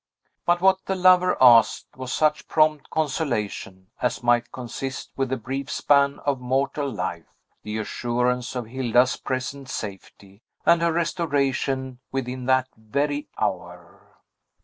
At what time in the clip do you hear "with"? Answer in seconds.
5.15-5.29